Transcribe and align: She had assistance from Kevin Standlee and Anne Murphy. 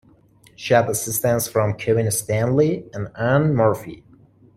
She 0.55 0.73
had 0.73 0.89
assistance 0.89 1.47
from 1.47 1.75
Kevin 1.75 2.07
Standlee 2.07 2.89
and 2.95 3.09
Anne 3.15 3.53
Murphy. 3.53 4.03